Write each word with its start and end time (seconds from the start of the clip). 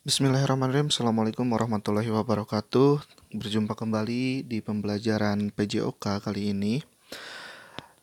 Bismillahirrahmanirrahim. 0.00 0.88
Assalamualaikum 0.88 1.44
warahmatullahi 1.44 2.08
wabarakatuh. 2.08 3.04
Berjumpa 3.36 3.76
kembali 3.76 4.48
di 4.48 4.64
pembelajaran 4.64 5.52
PJOK 5.52 6.24
kali 6.24 6.56
ini. 6.56 6.80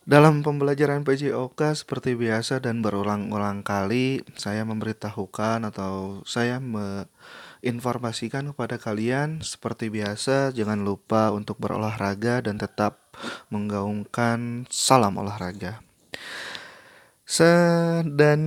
Dalam 0.05 0.45
pembelajaran 0.45 1.01
PJOK 1.01 1.57
seperti 1.73 2.13
biasa 2.13 2.61
dan 2.61 2.85
berulang-ulang 2.85 3.65
kali 3.65 4.21
Saya 4.37 4.61
memberitahukan 4.61 5.65
atau 5.73 6.21
saya 6.21 6.61
menginformasikan 6.61 8.53
kepada 8.53 8.77
kalian 8.77 9.41
Seperti 9.41 9.89
biasa 9.89 10.53
jangan 10.53 10.85
lupa 10.85 11.33
untuk 11.33 11.57
berolahraga 11.57 12.45
dan 12.45 12.61
tetap 12.61 13.09
menggaungkan 13.49 14.69
salam 14.69 15.17
olahraga 15.17 15.86
Se 17.27 17.51
dan 18.07 18.39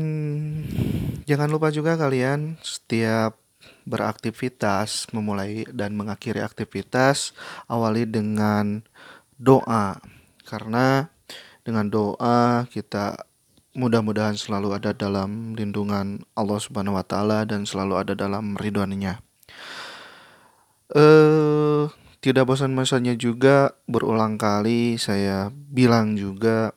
jangan 1.28 1.52
lupa 1.52 1.68
juga 1.68 2.00
kalian 2.00 2.56
setiap 2.64 3.36
beraktivitas 3.84 5.12
memulai 5.12 5.68
dan 5.68 5.92
mengakhiri 5.92 6.40
aktivitas 6.40 7.36
awali 7.68 8.08
dengan 8.08 8.80
doa 9.36 10.00
karena 10.48 11.12
dengan 11.60 11.92
doa 11.92 12.64
kita 12.72 13.28
mudah-mudahan 13.76 14.40
selalu 14.40 14.80
ada 14.80 14.96
dalam 14.96 15.52
lindungan 15.52 16.24
Allah 16.32 16.56
Subhanahu 16.56 16.96
wa 16.96 17.04
taala 17.04 17.44
dan 17.44 17.68
selalu 17.68 18.00
ada 18.00 18.16
dalam 18.16 18.56
ridhoannya. 18.56 19.20
Eh 20.96 21.84
tidak 22.20 22.48
bosan-bosannya 22.48 23.16
juga 23.20 23.76
berulang 23.84 24.40
kali 24.40 24.96
saya 24.96 25.52
bilang 25.52 26.16
juga 26.16 26.72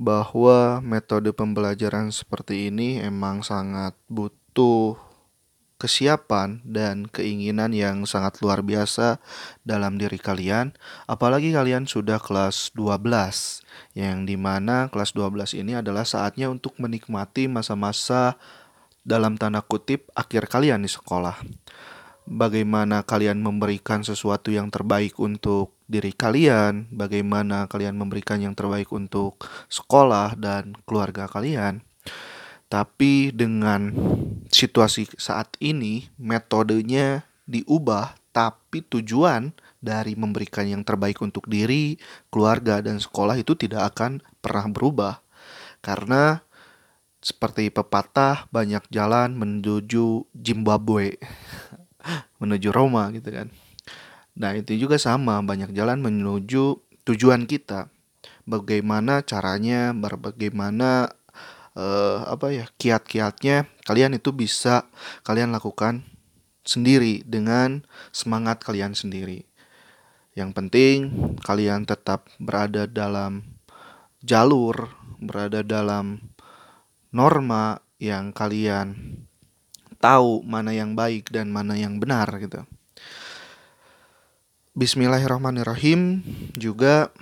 bahwa 0.00 0.80
metode 0.80 1.30
pembelajaran 1.36 2.10
seperti 2.10 2.72
ini 2.72 2.98
emang 3.00 3.44
sangat 3.44 3.92
butuh 4.08 4.96
kesiapan 5.82 6.62
dan 6.62 7.10
keinginan 7.10 7.74
yang 7.74 8.06
sangat 8.06 8.38
luar 8.38 8.62
biasa 8.62 9.18
dalam 9.66 9.98
diri 9.98 10.14
kalian. 10.14 10.78
Apalagi 11.10 11.50
kalian 11.50 11.90
sudah 11.90 12.22
kelas 12.22 12.70
12 12.78 13.02
yang 13.98 14.22
di 14.22 14.38
mana 14.38 14.86
kelas 14.94 15.10
12 15.10 15.58
ini 15.58 15.74
adalah 15.74 16.06
saatnya 16.06 16.46
untuk 16.46 16.78
menikmati 16.78 17.50
masa-masa 17.50 18.38
dalam 19.02 19.34
tanda 19.34 19.58
kutip 19.58 20.06
akhir 20.14 20.46
kalian 20.46 20.86
di 20.86 20.90
sekolah. 20.90 21.42
Bagaimana 22.22 23.02
kalian 23.02 23.42
memberikan 23.42 24.06
sesuatu 24.06 24.54
yang 24.54 24.70
terbaik 24.70 25.18
untuk 25.18 25.74
diri 25.92 26.16
kalian, 26.16 26.88
bagaimana 26.88 27.68
kalian 27.68 28.00
memberikan 28.00 28.40
yang 28.40 28.56
terbaik 28.56 28.88
untuk 28.88 29.44
sekolah 29.68 30.32
dan 30.40 30.72
keluarga 30.88 31.28
kalian. 31.28 31.84
Tapi 32.72 33.36
dengan 33.36 33.92
situasi 34.48 35.04
saat 35.20 35.52
ini, 35.60 36.08
metodenya 36.16 37.28
diubah, 37.44 38.16
tapi 38.32 38.80
tujuan 38.88 39.52
dari 39.76 40.16
memberikan 40.16 40.64
yang 40.64 40.80
terbaik 40.80 41.20
untuk 41.20 41.44
diri, 41.44 42.00
keluarga, 42.32 42.80
dan 42.80 42.96
sekolah 42.96 43.36
itu 43.36 43.52
tidak 43.52 43.92
akan 43.92 44.24
pernah 44.40 44.72
berubah. 44.72 45.20
Karena 45.84 46.40
seperti 47.20 47.68
pepatah, 47.68 48.48
banyak 48.48 48.88
jalan 48.88 49.36
menuju 49.36 50.24
Zimbabwe, 50.32 51.20
menuju 52.40 52.72
Roma 52.72 53.12
gitu 53.12 53.28
kan. 53.28 53.52
Nah, 54.32 54.56
itu 54.56 54.76
juga 54.76 54.96
sama, 54.96 55.40
banyak 55.44 55.76
jalan 55.76 56.00
menuju 56.00 56.80
tujuan 57.04 57.44
kita. 57.44 57.92
Bagaimana 58.48 59.22
caranya, 59.22 59.92
bagaimana 59.94 61.12
uh, 61.76 62.24
apa 62.26 62.50
ya, 62.50 62.66
kiat-kiatnya 62.80 63.68
kalian 63.84 64.16
itu 64.16 64.32
bisa 64.32 64.88
kalian 65.22 65.52
lakukan 65.52 66.02
sendiri 66.62 67.26
dengan 67.26 67.84
semangat 68.14 68.62
kalian 68.62 68.94
sendiri. 68.94 69.44
Yang 70.32 70.50
penting 70.56 70.96
kalian 71.44 71.84
tetap 71.84 72.32
berada 72.40 72.88
dalam 72.88 73.60
jalur, 74.24 74.96
berada 75.20 75.60
dalam 75.60 76.32
norma 77.12 77.84
yang 78.00 78.32
kalian 78.32 79.20
tahu 80.00 80.42
mana 80.42 80.74
yang 80.74 80.96
baik 80.96 81.28
dan 81.30 81.52
mana 81.52 81.76
yang 81.76 82.00
benar 82.00 82.26
gitu. 82.40 82.64
Bismillahirrahmanirrahim 84.72 86.24
juga 86.56 87.12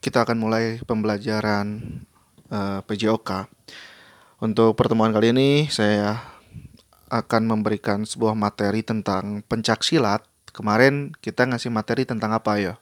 kita 0.00 0.24
akan 0.24 0.40
mulai 0.40 0.80
pembelajaran 0.80 1.84
uh, 2.48 2.80
eh, 2.80 2.88
PJOK. 2.88 3.52
Untuk 4.40 4.72
pertemuan 4.72 5.12
kali 5.12 5.36
ini 5.36 5.68
saya 5.68 6.24
akan 7.12 7.52
memberikan 7.52 8.08
sebuah 8.08 8.32
materi 8.32 8.80
tentang 8.80 9.44
pencak 9.44 9.84
silat. 9.84 10.24
Kemarin 10.56 11.12
kita 11.20 11.44
ngasih 11.44 11.68
materi 11.68 12.08
tentang 12.08 12.32
apa 12.32 12.56
ya? 12.56 12.80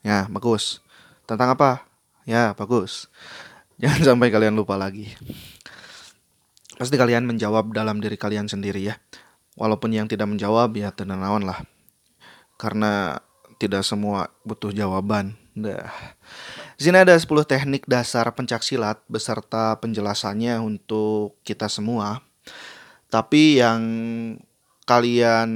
Ya, 0.00 0.24
bagus. 0.32 0.80
Tentang 1.28 1.52
apa? 1.52 1.84
Ya, 2.24 2.56
bagus. 2.56 3.12
Jangan 3.84 4.16
sampai 4.16 4.32
kalian 4.32 4.56
lupa 4.56 4.80
lagi. 4.80 5.12
Pasti 6.80 6.96
kalian 6.96 7.28
menjawab 7.28 7.76
dalam 7.76 8.00
diri 8.00 8.16
kalian 8.16 8.48
sendiri 8.48 8.88
ya. 8.88 8.96
Walaupun 9.52 9.92
yang 9.92 10.08
tidak 10.08 10.32
menjawab 10.32 10.72
ya 10.80 10.96
tenang 10.96 11.20
lah 11.44 11.75
karena 12.56 13.20
tidak 13.56 13.84
semua 13.84 14.28
butuh 14.44 14.72
jawaban. 14.72 15.36
Di 16.76 16.82
sini 16.84 17.00
ada 17.00 17.16
10 17.16 17.24
teknik 17.48 17.88
dasar 17.88 18.28
pencak 18.36 18.60
silat 18.60 19.00
beserta 19.08 19.80
penjelasannya 19.80 20.60
untuk 20.60 21.40
kita 21.40 21.72
semua. 21.72 22.20
Tapi 23.08 23.64
yang 23.64 23.80
kalian 24.84 25.48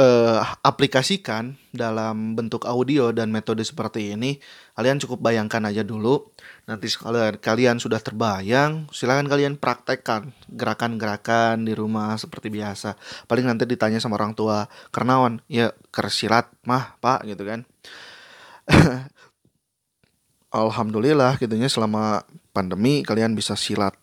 uh, 0.00 0.40
aplikasikan 0.64 1.60
dalam 1.70 2.32
bentuk 2.32 2.64
audio 2.64 3.12
dan 3.12 3.28
metode 3.28 3.60
seperti 3.60 4.16
ini, 4.16 4.40
kalian 4.74 4.96
cukup 4.96 5.20
bayangkan 5.20 5.68
aja 5.68 5.84
dulu. 5.84 6.32
Nanti 6.64 6.88
kalau 6.96 7.20
kalian 7.36 7.76
sudah 7.76 8.00
terbayang, 8.00 8.88
silahkan 8.90 9.28
kalian 9.28 9.60
praktekkan 9.60 10.32
gerakan-gerakan 10.48 11.68
di 11.68 11.76
rumah 11.76 12.16
seperti 12.16 12.48
biasa. 12.48 12.96
Paling 13.28 13.44
nanti 13.44 13.68
ditanya 13.68 14.00
sama 14.00 14.16
orang 14.16 14.32
tua, 14.32 14.66
Kernawan, 14.88 15.44
ya 15.46 15.76
kersilat 15.92 16.48
mah 16.64 16.96
pak 16.98 17.28
gitu 17.28 17.44
kan. 17.44 17.68
Alhamdulillah 20.50 21.38
gitunya 21.38 21.70
selama 21.70 22.26
pandemi 22.50 23.06
kalian 23.06 23.38
bisa 23.38 23.54
silat. 23.54 23.94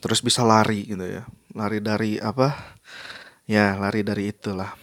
Terus 0.00 0.18
bisa 0.24 0.42
lari 0.42 0.88
gitu 0.88 1.04
ya. 1.04 1.28
Lari 1.52 1.78
dari 1.84 2.16
apa? 2.16 2.80
Ya, 3.46 3.74
lari 3.74 4.06
dari 4.06 4.30
itulah. 4.30 4.78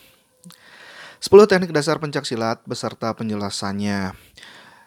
10 1.19 1.51
teknik 1.51 1.75
dasar 1.75 1.99
pencak 1.99 2.23
silat 2.23 2.63
beserta 2.63 3.11
penjelasannya. 3.11 4.15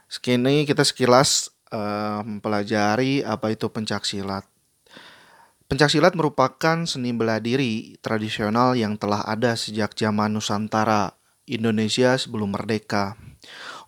Sekini 0.08 0.64
kita 0.64 0.84
sekilas 0.84 1.52
uh, 1.72 2.24
mempelajari 2.24 3.20
apa 3.24 3.52
itu 3.52 3.68
pencak 3.68 4.04
silat. 4.08 4.44
Pencak 5.68 5.88
silat 5.88 6.12
merupakan 6.12 6.84
seni 6.84 7.16
bela 7.16 7.40
diri 7.40 7.96
tradisional 8.04 8.76
yang 8.76 9.00
telah 9.00 9.24
ada 9.24 9.56
sejak 9.56 9.96
zaman 9.96 10.36
Nusantara, 10.36 11.16
Indonesia 11.48 12.16
sebelum 12.16 12.52
merdeka. 12.52 13.16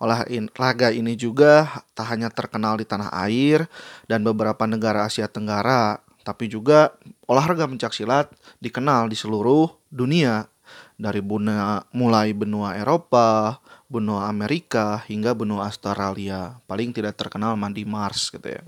Olahraga 0.01 0.93
ini 0.93 1.17
juga 1.17 1.85
tak 1.97 2.13
hanya 2.13 2.29
terkenal 2.29 2.77
di 2.77 2.85
tanah 2.85 3.09
air 3.25 3.69
dan 4.05 4.21
beberapa 4.21 4.65
negara 4.69 5.09
Asia 5.09 5.29
Tenggara, 5.29 6.04
tapi 6.25 6.49
juga 6.49 6.97
olahraga 7.29 7.69
pencak 7.69 7.93
silat 7.93 8.33
dikenal 8.65 9.13
di 9.13 9.15
seluruh 9.15 9.69
dunia 9.93 10.49
dari 10.97 11.21
benua, 11.21 11.85
mulai 11.93 12.33
benua 12.33 12.81
Eropa, 12.81 13.61
benua 13.93 14.33
Amerika 14.33 15.05
hingga 15.05 15.37
benua 15.37 15.69
Australia. 15.69 16.57
Paling 16.65 16.97
tidak 16.97 17.21
terkenal 17.21 17.55
mandi 17.55 17.85
Mars 17.85 18.33
gitu 18.33 18.49
ya. 18.49 18.63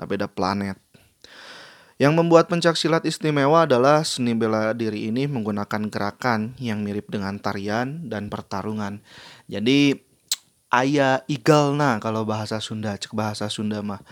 Nah, 0.00 0.04
beda 0.08 0.26
planet. 0.26 0.80
Yang 1.96 2.12
membuat 2.12 2.52
pencak 2.52 2.76
silat 2.76 3.08
istimewa 3.08 3.64
adalah 3.64 4.04
seni 4.04 4.36
bela 4.36 4.76
diri 4.76 5.08
ini 5.08 5.24
menggunakan 5.24 5.88
gerakan 5.88 6.52
yang 6.60 6.84
mirip 6.84 7.08
dengan 7.08 7.40
tarian 7.40 8.12
dan 8.12 8.28
pertarungan. 8.28 9.00
Jadi 9.48 9.96
ayah 10.80 11.24
igalna 11.24 11.96
kalau 11.96 12.28
bahasa 12.28 12.60
Sunda, 12.60 13.00
cek 13.00 13.16
bahasa 13.16 13.48
Sunda 13.48 13.80
mah 13.80 14.04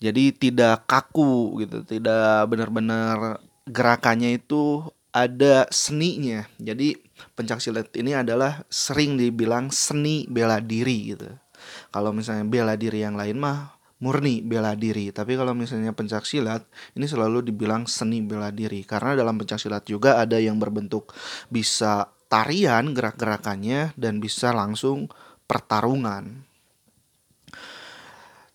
jadi 0.00 0.32
tidak 0.32 0.88
kaku 0.88 1.60
gitu 1.62 1.84
tidak 1.84 2.48
benar-benar 2.48 3.38
gerakannya 3.68 4.40
itu 4.40 4.88
ada 5.10 5.66
seninya. 5.70 6.46
Jadi 6.58 6.94
pencak 7.34 7.58
silat 7.62 7.90
ini 7.98 8.14
adalah 8.14 8.62
sering 8.70 9.18
dibilang 9.18 9.70
seni 9.74 10.26
bela 10.30 10.62
diri 10.62 11.14
gitu. 11.14 11.28
Kalau 11.90 12.14
misalnya 12.14 12.46
bela 12.46 12.74
diri 12.78 13.02
yang 13.02 13.18
lain 13.18 13.38
mah 13.38 13.78
murni 14.00 14.40
bela 14.40 14.72
diri. 14.78 15.12
Tapi 15.12 15.36
kalau 15.36 15.52
misalnya 15.52 15.92
pencak 15.92 16.24
silat 16.24 16.64
ini 16.96 17.04
selalu 17.06 17.44
dibilang 17.44 17.84
seni 17.90 18.22
bela 18.22 18.54
diri. 18.54 18.86
Karena 18.86 19.18
dalam 19.18 19.36
pencak 19.36 19.58
silat 19.60 19.84
juga 19.86 20.22
ada 20.22 20.38
yang 20.38 20.56
berbentuk 20.56 21.12
bisa 21.50 22.08
tarian 22.30 22.94
gerak-gerakannya 22.94 23.98
dan 23.98 24.22
bisa 24.22 24.54
langsung 24.54 25.10
pertarungan 25.50 26.46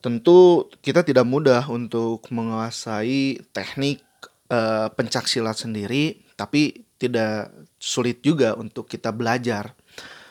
Tentu 0.06 0.69
kita 0.86 1.02
tidak 1.02 1.25
mudah 1.25 1.66
untuk 1.66 2.30
menguasai 2.30 3.42
teknik 3.50 4.06
uh, 4.54 4.94
pencak 4.94 5.25
silat 5.25 5.57
sendiri, 5.57 6.22
tapi 6.38 6.86
tidak 7.02 7.50
sulit 7.81 8.22
juga 8.22 8.54
untuk 8.54 8.86
kita 8.86 9.10
belajar. 9.10 9.74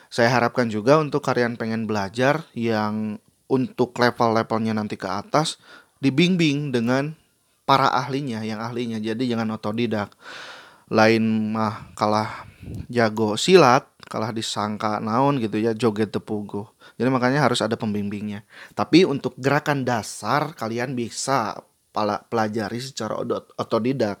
Saya 0.07 0.31
harapkan 0.31 0.71
juga 0.71 0.95
untuk 0.95 1.19
kalian 1.19 1.59
pengen 1.59 1.83
belajar 1.91 2.47
yang 2.55 3.19
untuk 3.51 3.91
level-levelnya 3.99 4.79
nanti 4.79 4.95
ke 4.95 5.11
atas 5.11 5.59
dibimbing 5.99 6.71
dengan 6.71 7.11
para 7.67 7.91
ahlinya, 7.91 8.47
yang 8.47 8.63
ahlinya. 8.63 9.03
Jadi 9.03 9.27
jangan 9.27 9.59
otodidak. 9.59 10.15
Lain 10.91 11.53
mah 11.53 11.91
kalah 11.97 12.45
jago 12.89 13.37
silat, 13.37 13.85
kalah 14.09 14.33
disangka 14.33 14.97
naon 15.01 15.37
gitu 15.41 15.57
ya 15.57 15.73
joget 15.73 16.13
tepugu. 16.13 16.65
Jadi 16.97 17.09
makanya 17.09 17.45
harus 17.45 17.61
ada 17.61 17.77
pembimbingnya. 17.77 18.45
Tapi 18.73 19.05
untuk 19.05 19.37
gerakan 19.37 19.85
dasar 19.85 20.53
kalian 20.53 20.93
bisa 20.97 21.57
pelajari 22.27 22.83
secara 22.83 23.15
otodidak. 23.55 24.19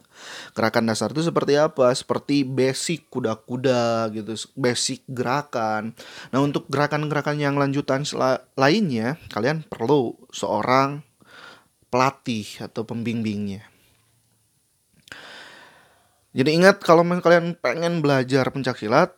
Gerakan 0.55 0.87
dasar 0.87 1.11
itu 1.11 1.27
seperti 1.27 1.59
apa? 1.59 1.91
Seperti 1.91 2.47
basic 2.47 3.11
kuda-kuda 3.11 4.07
gitu, 4.15 4.31
basic 4.55 5.03
gerakan. 5.11 5.91
Nah, 6.31 6.39
untuk 6.39 6.71
gerakan-gerakan 6.71 7.35
yang 7.35 7.59
lanjutan 7.59 8.07
lainnya, 8.55 9.19
kalian 9.27 9.67
perlu 9.67 10.15
seorang 10.31 11.03
pelatih 11.91 12.47
atau 12.63 12.87
pembimbingnya. 12.87 13.74
Jadi 16.35 16.51
ingat 16.51 16.83
kalau 16.83 17.07
kalian 17.07 17.55
pengen 17.55 18.03
belajar 18.03 18.51
pencak 18.51 18.75
silat, 18.75 19.15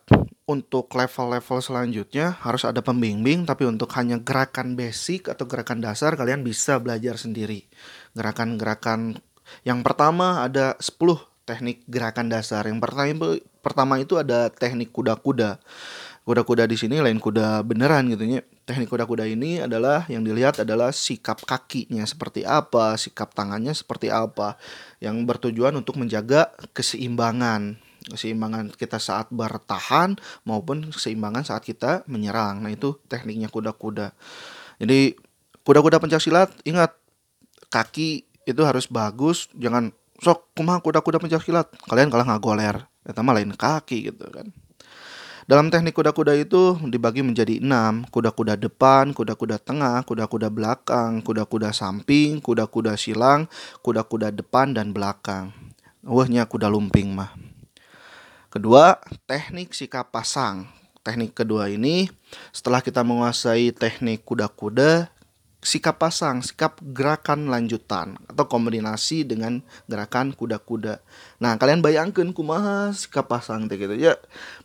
untuk 0.48 0.88
level-level 0.96 1.60
selanjutnya 1.60 2.40
harus 2.40 2.64
ada 2.64 2.80
pembimbing 2.80 3.44
tapi 3.44 3.68
untuk 3.68 3.92
hanya 4.00 4.16
gerakan 4.16 4.80
basic 4.80 5.28
atau 5.28 5.44
gerakan 5.44 5.84
dasar 5.84 6.16
kalian 6.16 6.40
bisa 6.40 6.80
belajar 6.80 7.20
sendiri. 7.20 7.68
Gerakan-gerakan 8.16 9.20
yang 9.68 9.84
pertama 9.84 10.40
ada 10.40 10.80
10 10.80 10.96
teknik 11.44 11.84
gerakan 11.84 12.32
dasar. 12.32 12.64
Yang 12.64 12.80
pertama 12.80 13.36
pertama 13.60 13.94
itu 14.00 14.16
ada 14.16 14.48
teknik 14.48 14.88
kuda-kuda. 14.88 15.60
Kuda-kuda 16.24 16.64
di 16.64 16.80
sini 16.80 17.04
lain 17.04 17.20
kuda 17.20 17.60
beneran 17.60 18.08
gitu 18.08 18.24
ya. 18.24 18.40
Teknik 18.68 18.92
kuda-kuda 18.92 19.24
ini 19.24 19.64
adalah 19.64 20.04
yang 20.12 20.20
dilihat 20.20 20.60
adalah 20.60 20.92
sikap 20.92 21.40
kakinya 21.48 22.04
seperti 22.04 22.44
apa, 22.44 23.00
sikap 23.00 23.32
tangannya 23.32 23.72
seperti 23.72 24.12
apa 24.12 24.60
yang 25.00 25.24
bertujuan 25.24 25.72
untuk 25.72 25.96
menjaga 25.96 26.52
keseimbangan 26.76 27.80
keseimbangan 28.12 28.72
kita 28.76 29.00
saat 29.00 29.28
bertahan 29.32 30.16
maupun 30.44 30.92
keseimbangan 30.92 31.48
saat 31.48 31.64
kita 31.64 32.04
menyerang. 32.08 32.60
Nah, 32.60 32.72
itu 32.72 32.96
tekniknya 33.08 33.48
kuda-kuda. 33.48 34.12
Jadi 34.80 35.16
kuda-kuda 35.64 36.00
pencaksilat 36.00 36.52
ingat 36.64 36.92
kaki 37.72 38.24
itu 38.48 38.62
harus 38.64 38.88
bagus, 38.88 39.52
jangan 39.56 39.92
sok 40.20 40.56
kumaha 40.56 40.80
kuda-kuda 40.80 41.20
pencaksilat. 41.20 41.68
Kalian 41.88 42.08
kalah 42.08 42.36
ngagoler. 42.36 42.84
Eta 43.04 43.24
mah 43.24 43.32
lain 43.36 43.52
kaki 43.56 44.12
gitu 44.12 44.28
kan. 44.28 44.52
Dalam 45.48 45.72
teknik 45.72 45.96
kuda-kuda 45.96 46.36
itu 46.36 46.76
dibagi 46.92 47.24
menjadi 47.24 47.56
enam, 47.56 48.04
kuda-kuda 48.12 48.60
depan, 48.60 49.16
kuda-kuda 49.16 49.56
tengah, 49.56 50.04
kuda-kuda 50.04 50.52
belakang, 50.52 51.24
kuda-kuda 51.24 51.72
samping, 51.72 52.36
kuda-kuda 52.44 53.00
silang, 53.00 53.48
kuda-kuda 53.80 54.28
depan 54.28 54.76
dan 54.76 54.92
belakang. 54.92 55.56
Wahnya 56.04 56.44
kuda 56.44 56.68
lumping 56.68 57.16
mah. 57.16 57.32
Kedua, 58.52 59.00
teknik 59.24 59.72
sikap 59.72 60.12
pasang. 60.12 60.68
Teknik 61.00 61.32
kedua 61.32 61.72
ini 61.72 62.12
setelah 62.52 62.84
kita 62.84 63.00
menguasai 63.00 63.72
teknik 63.72 64.28
kuda-kuda, 64.28 65.08
sikap 65.58 65.98
pasang, 65.98 66.38
sikap 66.40 66.78
gerakan 66.94 67.50
lanjutan 67.50 68.14
atau 68.30 68.46
kombinasi 68.46 69.26
dengan 69.26 69.58
gerakan 69.90 70.30
kuda-kuda. 70.30 71.02
Nah, 71.42 71.58
kalian 71.58 71.82
bayangkan 71.82 72.30
kumaha 72.30 72.94
sikap 72.94 73.26
pasang 73.26 73.66
gitu 73.66 73.94
ya. 73.98 74.14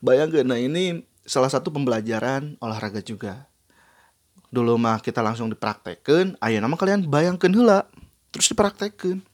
Bayangkan 0.05 0.45
nah 0.45 0.59
ini 0.61 1.01
salah 1.25 1.49
satu 1.49 1.73
pembelajaran 1.73 2.61
olahraga 2.61 3.01
juga. 3.01 3.49
Dulu 4.53 4.77
mah 4.77 5.01
kita 5.01 5.25
langsung 5.25 5.49
dipraktekkan, 5.49 6.37
ayo 6.37 6.57
nama 6.61 6.77
kalian 6.77 7.09
bayangkan 7.09 7.49
hula 7.49 7.89
terus 8.29 8.53
dipraktekkan. 8.53 9.25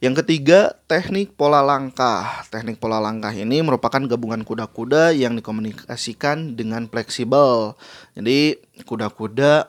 Yang 0.00 0.24
ketiga, 0.24 0.80
teknik 0.88 1.36
pola 1.36 1.60
langkah. 1.60 2.24
Teknik 2.48 2.80
pola 2.80 2.96
langkah 2.96 3.36
ini 3.36 3.60
merupakan 3.60 4.00
gabungan 4.00 4.40
kuda-kuda 4.48 5.12
yang 5.12 5.36
dikomunikasikan 5.36 6.56
dengan 6.56 6.88
fleksibel. 6.88 7.76
Jadi, 8.16 8.56
kuda-kuda 8.88 9.68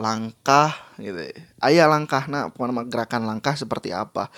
langkah 0.00 0.72
gitu. 0.96 1.20
Ayah 1.60 1.86
langkah 1.86 2.24
nah, 2.26 2.48
nama 2.48 2.82
gerakan 2.88 3.28
langkah 3.28 3.52
seperti 3.52 3.92
apa? 3.92 4.32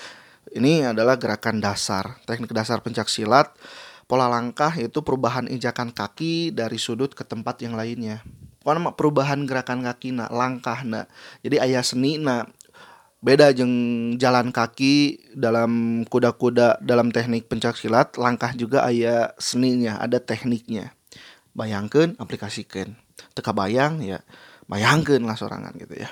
Ini 0.51 0.91
adalah 0.91 1.17
gerakan 1.17 1.63
dasar. 1.63 2.19
Teknik 2.27 2.51
dasar 2.51 2.83
pencak 2.83 3.07
silat. 3.07 3.55
Pola 4.11 4.27
langkah 4.27 4.75
itu 4.77 5.01
perubahan 5.01 5.47
injakan 5.47 5.95
kaki 5.95 6.53
dari 6.53 6.77
sudut 6.77 7.15
ke 7.15 7.23
tempat 7.23 7.63
yang 7.63 7.79
lainnya. 7.79 8.21
Pokoknya 8.61 8.93
perubahan 8.93 9.47
gerakan 9.47 9.87
kaki 9.87 10.13
nak 10.13 10.35
langkah 10.35 10.83
nak. 10.85 11.07
Jadi 11.41 11.57
ayah 11.63 11.81
seni 11.81 12.21
nak 12.21 12.53
beda 13.23 13.55
jeng 13.55 13.73
jalan 14.19 14.51
kaki 14.51 15.23
dalam 15.39 16.03
kuda-kuda 16.11 16.83
dalam 16.83 17.15
teknik 17.15 17.47
pencak 17.47 17.79
silat 17.79 18.19
langkah 18.19 18.51
juga 18.51 18.83
ayah 18.91 19.31
seninya 19.39 20.03
ada 20.03 20.19
tekniknya 20.19 20.91
bayangkan 21.55 22.19
aplikasikan 22.19 22.99
teka 23.33 23.55
bayang 23.55 24.03
ya 24.03 24.19
bayangkan 24.71 25.23
lah 25.23 25.37
sorangan 25.39 25.75
gitu 25.79 26.01
ya. 26.01 26.11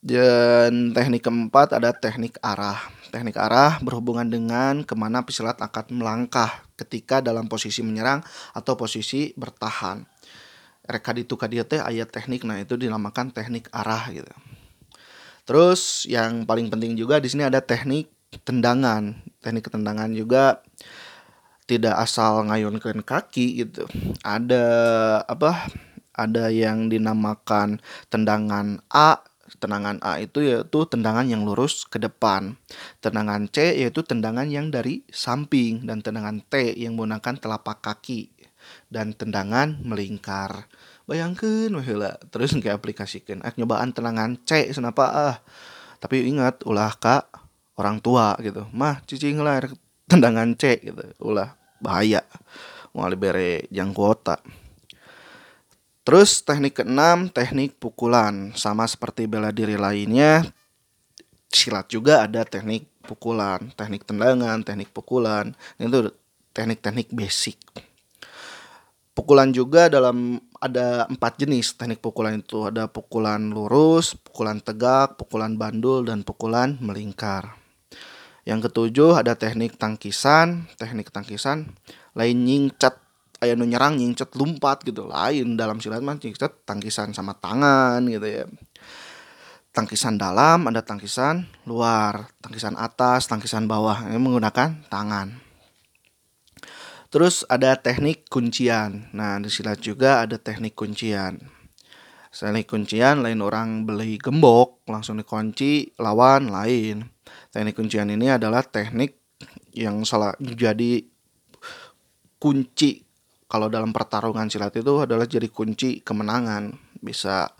Dan 0.00 0.96
teknik 0.96 1.28
keempat 1.28 1.76
ada 1.76 1.92
teknik 1.92 2.40
arah. 2.40 2.80
Teknik 3.12 3.36
arah 3.36 3.76
berhubungan 3.84 4.24
dengan 4.24 4.80
ke 4.80 4.96
mana 4.96 5.20
pesilat 5.28 5.60
akan 5.60 6.00
melangkah 6.00 6.64
ketika 6.80 7.20
dalam 7.20 7.52
posisi 7.52 7.84
menyerang 7.84 8.24
atau 8.56 8.80
posisi 8.80 9.36
bertahan. 9.36 10.00
Reka 10.88 11.12
itu 11.20 11.36
kadiate 11.36 11.84
ayat 11.84 12.08
teknik 12.08 12.48
nah 12.48 12.56
itu 12.56 12.80
dinamakan 12.80 13.28
teknik 13.28 13.68
arah 13.76 14.08
gitu. 14.08 14.32
Terus 15.44 16.08
yang 16.08 16.48
paling 16.48 16.72
penting 16.72 16.96
juga 16.96 17.20
di 17.20 17.28
sini 17.28 17.44
ada 17.44 17.60
teknik 17.60 18.08
tendangan. 18.48 19.20
Teknik 19.44 19.68
tendangan 19.68 20.08
juga 20.16 20.64
tidak 21.70 21.94
asal 22.02 22.42
ngayunkan 22.50 23.06
kaki 23.06 23.62
gitu. 23.62 23.86
Ada 24.26 24.66
apa? 25.22 25.70
Ada 26.10 26.50
yang 26.50 26.90
dinamakan 26.90 27.78
tendangan 28.10 28.82
A. 28.90 29.22
Tendangan 29.62 30.02
A 30.02 30.18
itu 30.18 30.42
yaitu 30.42 30.82
tendangan 30.90 31.30
yang 31.30 31.46
lurus 31.46 31.86
ke 31.86 32.02
depan. 32.02 32.58
Tendangan 32.98 33.46
C 33.46 33.78
yaitu 33.78 34.02
tendangan 34.02 34.50
yang 34.50 34.74
dari 34.74 35.06
samping 35.14 35.86
dan 35.86 36.02
tendangan 36.02 36.42
T 36.50 36.74
yang 36.74 36.98
menggunakan 36.98 37.38
telapak 37.38 37.78
kaki 37.78 38.40
dan 38.90 39.14
tendangan 39.14 39.78
melingkar 39.82 40.68
bayangkan 41.10 41.74
wahila 41.74 42.14
terus 42.30 42.54
kayak 42.54 42.78
aplikasikan 42.78 43.42
ah 43.42 43.50
nyobaan 43.58 43.90
tenangan 43.90 44.38
C 44.46 44.70
kenapa 44.70 45.04
ah 45.10 45.36
tapi 45.98 46.22
ingat 46.30 46.62
ulah 46.62 46.94
kak 46.94 47.26
orang 47.74 47.98
tua 47.98 48.38
gitu 48.38 48.70
mah 48.70 49.02
cicing 49.10 49.42
lah 49.42 49.58
tendangan 50.10 50.54
C 50.54 50.78
gitu 50.78 51.02
ulah 51.18 51.59
bahaya. 51.80 52.22
Mau 52.94 53.08
bere 53.16 53.66
jangkota 53.72 54.38
terus 56.10 56.42
teknik 56.42 56.82
keenam 56.82 57.30
teknik 57.30 57.78
pukulan. 57.78 58.50
Sama 58.58 58.82
seperti 58.90 59.30
bela 59.30 59.54
diri 59.54 59.78
lainnya 59.78 60.42
silat 61.46 61.86
juga 61.86 62.26
ada 62.26 62.42
teknik 62.42 62.90
pukulan. 63.06 63.70
Teknik 63.78 64.02
tendangan 64.02 64.66
teknik 64.66 64.90
pukulan. 64.90 65.54
Itu 65.78 66.10
teknik-teknik 66.50 67.14
basic. 67.14 67.62
Pukulan 69.14 69.54
juga 69.54 69.86
dalam 69.86 70.42
ada 70.58 71.06
empat 71.06 71.38
jenis. 71.38 71.78
Teknik 71.78 72.02
pukulan 72.02 72.42
itu 72.42 72.66
ada 72.66 72.90
pukulan 72.90 73.38
lurus, 73.46 74.18
pukulan 74.18 74.58
tegak, 74.58 75.14
pukulan 75.14 75.54
bandul 75.54 76.02
dan 76.02 76.26
pukulan 76.26 76.74
melingkar. 76.82 77.59
Yang 78.50 78.66
ketujuh 78.66 79.22
ada 79.22 79.38
teknik 79.38 79.78
tangkisan, 79.78 80.66
teknik 80.74 81.14
tangkisan 81.14 81.70
lain 82.18 82.36
nyingcat 82.42 82.98
ayah 83.40 83.54
nu 83.54 83.64
nyerang 83.64 83.94
nyingcat 83.96 84.34
lompat 84.34 84.82
gitu 84.82 85.06
lain 85.06 85.54
dalam 85.54 85.78
silat 85.78 86.02
mah 86.02 86.18
nyingcat 86.18 86.66
tangkisan 86.66 87.14
sama 87.14 87.38
tangan 87.38 88.02
gitu 88.10 88.26
ya 88.26 88.44
tangkisan 89.70 90.18
dalam 90.18 90.66
ada 90.66 90.82
tangkisan 90.82 91.46
luar 91.64 92.28
tangkisan 92.42 92.74
atas 92.74 93.30
tangkisan 93.30 93.70
bawah 93.70 94.10
ini 94.10 94.18
menggunakan 94.18 94.84
tangan 94.90 95.50
Terus 97.10 97.42
ada 97.50 97.74
teknik 97.74 98.30
kuncian. 98.30 99.10
Nah, 99.10 99.42
di 99.42 99.50
silat 99.50 99.82
juga 99.82 100.22
ada 100.22 100.38
teknik 100.38 100.78
kuncian. 100.78 101.42
Teknik 102.30 102.70
kuncian 102.70 103.26
lain 103.26 103.42
orang 103.42 103.82
beli 103.82 104.14
gembok 104.14 104.86
langsung 104.86 105.18
dikunci 105.18 105.98
lawan 105.98 106.54
lain. 106.54 107.10
Teknik 107.50 107.76
kuncian 107.76 108.10
ini 108.10 108.30
adalah 108.30 108.62
teknik 108.62 109.18
yang 109.72 110.04
salah 110.04 110.36
jadi 110.40 111.04
kunci 112.40 113.04
kalau 113.50 113.66
dalam 113.66 113.90
pertarungan 113.90 114.46
silat 114.46 114.78
itu 114.78 115.02
adalah 115.02 115.26
jadi 115.26 115.50
kunci 115.50 115.98
kemenangan. 116.06 116.70
Bisa 117.02 117.50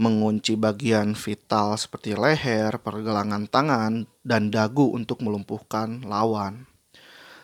mengunci 0.00 0.58
bagian 0.58 1.14
vital 1.14 1.78
seperti 1.78 2.18
leher, 2.18 2.80
pergelangan 2.82 3.46
tangan, 3.46 4.10
dan 4.26 4.50
dagu 4.50 4.90
untuk 4.90 5.22
melumpuhkan 5.22 6.02
lawan. 6.02 6.66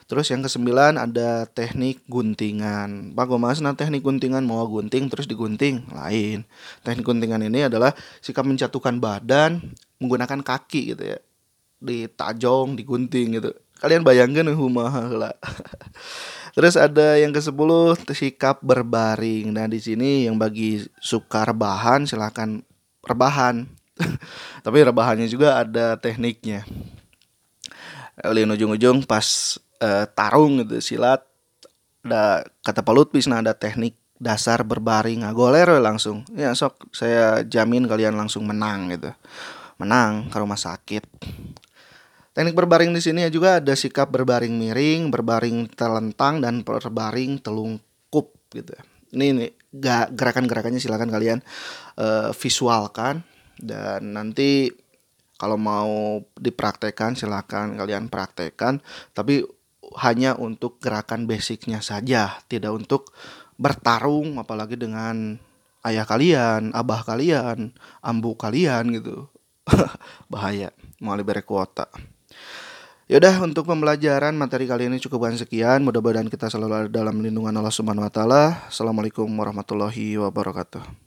Terus 0.06 0.30
yang 0.30 0.42
kesembilan 0.42 0.98
ada 0.98 1.46
teknik 1.50 2.02
guntingan. 2.10 3.14
Pak 3.14 3.26
Gomas, 3.26 3.58
nah 3.62 3.74
teknik 3.74 4.02
guntingan 4.02 4.42
mau 4.42 4.62
gunting 4.66 5.06
terus 5.06 5.26
digunting 5.30 5.86
lain. 5.90 6.42
Teknik 6.82 7.06
guntingan 7.06 7.42
ini 7.46 7.66
adalah 7.66 7.94
sikap 8.18 8.46
menjatuhkan 8.46 8.98
badan 8.98 9.62
menggunakan 10.02 10.42
kaki 10.42 10.94
gitu 10.94 11.14
ya. 11.14 11.18
Ditajong, 11.80 12.76
digunting 12.76 13.40
gitu. 13.40 13.50
Kalian 13.76 14.02
bayangkan 14.02 14.48
humaha 14.56 15.04
lah. 15.12 15.34
Terus 16.56 16.80
ada 16.80 17.20
yang 17.20 17.36
ke-10 17.36 18.00
sikap 18.16 18.64
berbaring. 18.64 19.52
Nah, 19.52 19.68
di 19.68 19.76
sini 19.76 20.24
yang 20.24 20.40
bagi 20.40 20.80
suka 21.04 21.44
rebahan 21.44 22.08
silahkan 22.08 22.64
rebahan. 23.10 23.68
Tapi 24.64 24.78
rebahannya 24.80 25.28
juga 25.28 25.60
ada 25.60 26.00
tekniknya. 26.00 26.64
Lalu 28.24 28.56
ujung-ujung 28.56 29.04
pas 29.04 29.60
uh, 29.80 30.04
tarung 30.16 30.64
gitu 30.64 30.80
silat 30.80 31.24
ada 32.06 32.46
kata 32.62 32.86
Pak 32.86 32.94
Lutfi 32.94 33.20
nah 33.26 33.42
ada 33.42 33.52
teknik 33.52 33.98
dasar 34.16 34.62
berbaring 34.64 35.26
goler 35.34 35.68
langsung 35.82 36.24
ya 36.32 36.54
sok 36.56 36.88
saya 36.94 37.42
jamin 37.44 37.84
kalian 37.84 38.16
langsung 38.16 38.46
menang 38.48 38.88
gitu 38.94 39.10
menang 39.76 40.30
ke 40.32 40.36
rumah 40.38 40.56
sakit 40.56 41.04
teknik 42.36 42.52
berbaring 42.52 42.92
di 42.92 43.00
sini 43.00 43.24
juga 43.32 43.64
ada 43.64 43.72
sikap 43.72 44.12
berbaring 44.12 44.52
miring 44.52 45.08
berbaring 45.08 45.72
telentang 45.72 46.44
dan 46.44 46.60
berbaring 46.60 47.40
telungkup 47.40 48.36
gitu 48.52 48.76
ini 49.16 49.32
nih 49.32 49.50
gerakan-gerakannya 50.12 50.76
silakan 50.76 51.08
kalian 51.08 51.38
uh, 51.96 52.36
visualkan 52.36 53.24
dan 53.56 54.12
nanti 54.12 54.68
kalau 55.40 55.56
mau 55.56 56.20
dipraktekkan 56.36 57.16
silakan 57.16 57.80
kalian 57.80 58.12
praktekkan 58.12 58.84
tapi 59.16 59.44
hanya 59.94 60.34
untuk 60.34 60.82
gerakan 60.82 61.30
basicnya 61.30 61.78
saja, 61.78 62.42
tidak 62.50 62.74
untuk 62.74 63.14
bertarung 63.56 64.42
apalagi 64.42 64.74
dengan 64.74 65.38
ayah 65.86 66.04
kalian, 66.04 66.74
abah 66.74 67.06
kalian, 67.06 67.70
ambu 68.02 68.34
kalian 68.34 68.90
gitu. 68.98 69.30
Bahaya, 70.32 70.74
mau 70.98 71.14
libere 71.14 71.46
kuota. 71.46 71.86
Yaudah 73.06 73.38
untuk 73.38 73.70
pembelajaran 73.70 74.34
materi 74.34 74.66
kali 74.66 74.90
ini 74.90 74.98
cukup 74.98 75.30
sekian. 75.38 75.86
Mudah-mudahan 75.86 76.26
kita 76.26 76.50
selalu 76.50 76.90
dalam 76.90 77.22
lindungan 77.22 77.54
Allah 77.54 77.70
Subhanahu 77.70 78.02
wa 78.02 78.10
taala. 78.10 78.66
Assalamualaikum 78.66 79.30
warahmatullahi 79.30 80.18
wabarakatuh. 80.18 81.05